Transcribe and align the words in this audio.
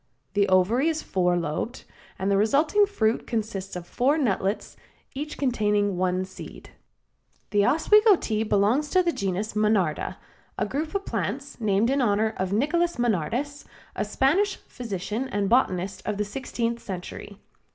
The 0.33 0.49
ovary 0.49 0.87
is 0.89 1.03
four 1.03 1.37
lobed, 1.37 1.83
and 2.17 2.31
the 2.31 2.35
resulting 2.35 2.87
fruit 2.87 3.27
consists 3.27 3.75
of 3.75 3.85
four 3.87 4.17
nutlets, 4.17 4.75
each 5.13 5.37
containing 5.37 5.95
one 5.95 6.25
seed. 6.25 6.71
The 7.51 7.67
Oswego 7.67 8.15
Tea 8.15 8.41
belongs 8.41 8.89
to 8.89 9.03
the 9.03 9.11
genus 9.11 9.53
Monarda, 9.53 10.17
a 10.57 10.65
group 10.65 10.95
of 10.95 11.05
plants 11.05 11.59
named 11.61 11.91
in 11.91 12.01
honor 12.01 12.33
of 12.37 12.51
Nicolas 12.51 12.95
Monardes, 12.97 13.63
a 13.95 14.03
Spanish 14.03 14.55
physician 14.67 15.29
and 15.29 15.47
botanist 15.47 16.01
of 16.03 16.17
the 16.17 16.25
sixteenth 16.25 16.79
century. 16.81 17.37